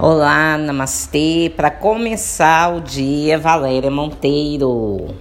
[0.00, 1.52] Olá, namastê.
[1.56, 5.12] Para começar o dia, Valéria Monteiro.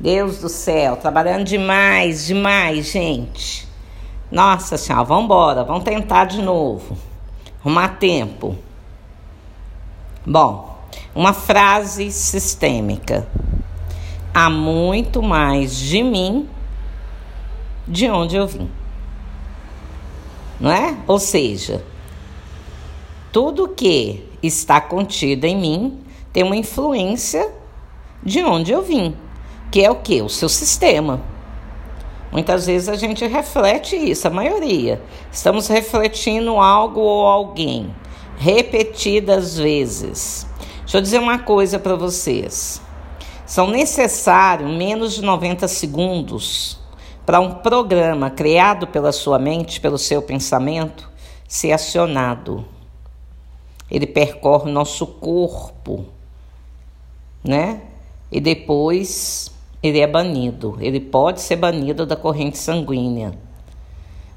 [0.00, 3.68] Deus do céu, trabalhando demais, demais, gente.
[4.28, 6.98] Nossa senhora, vamos embora, vamos tentar de novo.
[7.60, 8.58] Arrumar tempo.
[10.26, 10.76] Bom,
[11.14, 13.24] uma frase sistêmica.
[14.34, 16.48] Há muito mais de mim
[17.86, 18.68] de onde eu vim.
[20.58, 20.96] Não é?
[21.06, 21.84] Ou seja,
[23.38, 26.00] tudo que está contido em mim
[26.32, 27.48] tem uma influência
[28.20, 29.14] de onde eu vim,
[29.70, 30.20] que é o que?
[30.20, 31.22] O seu sistema.
[32.32, 35.00] Muitas vezes a gente reflete isso, a maioria.
[35.30, 37.94] Estamos refletindo algo ou alguém
[38.36, 40.44] repetidas vezes.
[40.80, 42.82] Deixa eu dizer uma coisa para vocês.
[43.46, 46.76] São necessários menos de 90 segundos
[47.24, 51.08] para um programa criado pela sua mente, pelo seu pensamento,
[51.46, 52.66] ser acionado
[53.90, 56.04] ele percorre nosso corpo,
[57.42, 57.82] né?
[58.30, 59.50] E depois
[59.82, 60.76] ele é banido.
[60.80, 63.32] Ele pode ser banido da corrente sanguínea.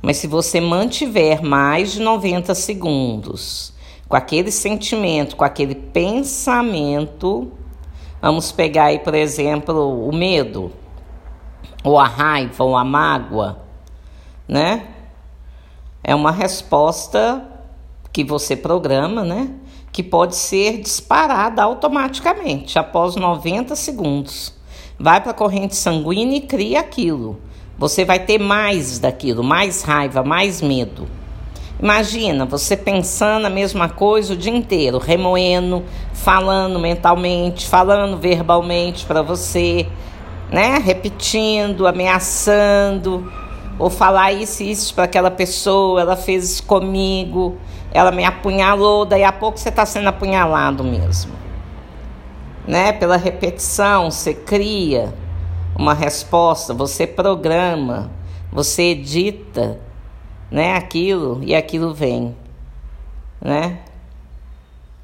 [0.02, 3.74] Mas se você mantiver mais de 90 segundos
[4.08, 7.52] com aquele sentimento, com aquele pensamento,
[8.22, 10.72] vamos pegar aí, por exemplo, o medo,
[11.84, 13.60] ou a raiva, ou a mágoa,
[14.48, 14.88] né?
[16.04, 17.51] É uma resposta
[18.12, 19.50] que você programa, né?
[19.92, 24.54] Que pode ser disparada automaticamente após 90 segundos.
[25.00, 27.40] Vai para a corrente sanguínea e cria aquilo.
[27.78, 31.08] Você vai ter mais daquilo, mais raiva, mais medo.
[31.82, 39.24] Imagina você pensando a mesma coisa o dia inteiro, remoendo, falando mentalmente, falando verbalmente para
[39.24, 39.88] você,
[40.52, 40.78] né?
[40.78, 43.32] Repetindo, ameaçando,
[43.82, 47.58] ou falar isso e isso para aquela pessoa, ela fez isso comigo
[47.92, 51.34] ela me apunhalou, daí a pouco você está sendo apunhalado mesmo.
[52.66, 52.94] Né?
[52.94, 55.14] Pela repetição, você cria
[55.76, 58.10] uma resposta, você programa,
[58.52, 59.80] você edita
[60.50, 62.36] né, aquilo e aquilo vem.
[63.42, 63.80] Né?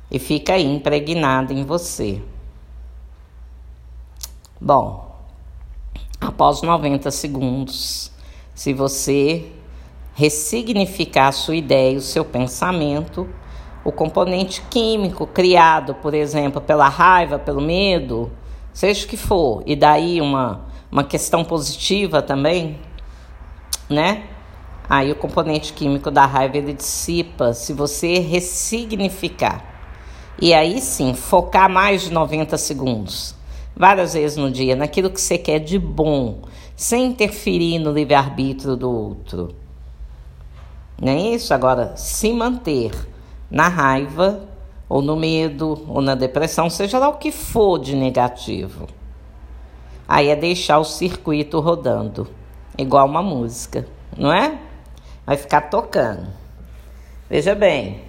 [0.09, 2.21] E fica aí impregnado em você.
[4.61, 5.13] Bom,
[6.21, 8.11] após 90 segundos,
[8.57, 9.45] se você
[10.15, 13.29] ressignificar a sua ideia o seu pensamento,
[13.85, 18.31] o componente químico criado, por exemplo, pela raiva, pelo medo,
[18.73, 22.79] seja o que for, e daí uma, uma questão positiva também,
[23.87, 24.23] né?
[24.89, 29.63] Aí o componente químico da raiva ele dissipa se você ressignificar.
[30.41, 33.35] E aí sim, focar mais de 90 segundos,
[33.77, 36.41] várias vezes no dia, naquilo que você quer de bom,
[36.75, 39.55] sem interferir no livre-arbítrio do outro.
[40.99, 41.53] Não é isso?
[41.53, 42.91] Agora, se manter
[43.49, 44.41] na raiva,
[44.89, 48.87] ou no medo, ou na depressão, seja lá o que for de negativo.
[50.07, 52.27] Aí é deixar o circuito rodando,
[52.77, 53.85] igual uma música,
[54.17, 54.57] não é?
[55.25, 56.27] Vai ficar tocando.
[57.29, 58.06] Veja bem,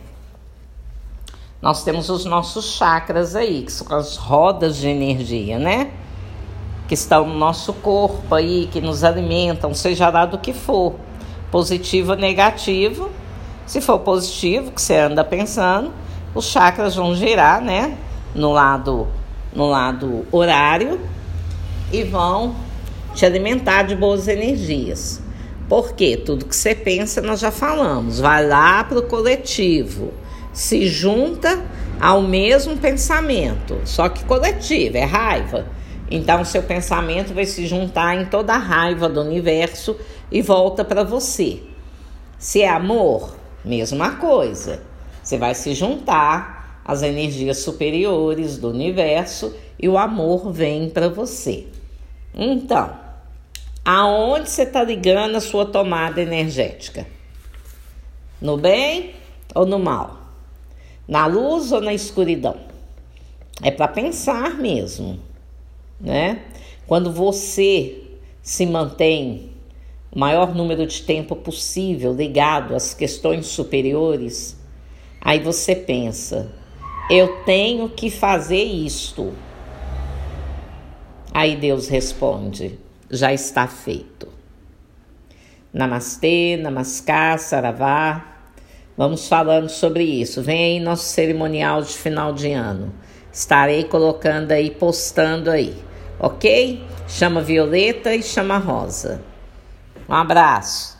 [1.60, 5.90] nós temos os nossos chakras aí, que são as rodas de energia, né?
[6.86, 10.94] Que estão no nosso corpo aí, que nos alimentam, seja lá do que for
[11.50, 13.10] positivo ou negativo.
[13.66, 15.92] Se for positivo, que você anda pensando,
[16.34, 17.98] os chakras vão girar, né?
[18.34, 19.08] No lado,
[19.52, 21.00] no lado horário
[21.92, 22.54] e vão
[23.14, 25.20] te alimentar de boas energias.
[25.68, 30.12] Porque tudo que você pensa, nós já falamos, vai lá para o coletivo,
[30.58, 31.64] se junta
[32.00, 35.68] ao mesmo pensamento, só que coletivo, é raiva.
[36.10, 39.96] Então, seu pensamento vai se juntar em toda a raiva do universo
[40.32, 41.62] e volta para você.
[42.40, 44.82] Se é amor, mesma coisa.
[45.22, 51.68] Você vai se juntar às energias superiores do universo e o amor vem para você.
[52.34, 52.98] Então,
[53.84, 57.06] aonde você está ligando a sua tomada energética?
[58.42, 59.14] No bem
[59.54, 60.27] ou no mal?
[61.08, 62.56] Na luz ou na escuridão?
[63.62, 65.18] É para pensar mesmo
[66.00, 66.42] né?
[66.86, 68.02] Quando você
[68.42, 69.50] se mantém
[70.10, 74.56] o maior número de tempo possível ligado às questões superiores,
[75.20, 76.50] aí você pensa:
[77.10, 79.32] eu tenho que fazer isto.
[81.32, 82.78] Aí Deus responde:
[83.10, 84.28] já está feito.
[85.72, 88.37] Namastê, Namaskar, Saravá.
[88.98, 90.42] Vamos falando sobre isso.
[90.42, 92.92] Vem aí nosso cerimonial de final de ano.
[93.32, 96.84] Estarei colocando aí, postando aí ok?
[97.06, 99.22] Chama Violeta e chama Rosa.
[100.08, 100.97] Um abraço.